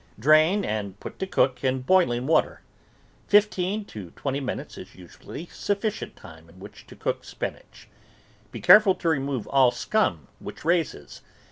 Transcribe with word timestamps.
Drain 0.17 0.65
and 0.65 0.99
put 0.99 1.19
to 1.19 1.27
cook 1.27 1.63
in 1.63 1.81
boiling 1.81 2.25
water. 2.25 2.61
Fifteen 3.27 3.85
to 3.85 4.09
twenty 4.15 4.39
minutes 4.39 4.75
is 4.75 4.95
usu 4.95 4.95
THE 4.95 5.03
VEGETABLE 5.03 5.27
GARDEN 5.27 5.39
ally 5.45 5.53
sufficient 5.53 6.15
time 6.15 6.49
in 6.49 6.59
which 6.59 6.87
to 6.87 6.95
cook 6.95 7.23
spinach. 7.23 7.87
Be 8.51 8.61
careful 8.61 8.95
to 8.95 9.07
remove 9.07 9.45
all 9.45 9.69
scum 9.69 10.27
which 10.39 10.65
raises. 10.65 11.21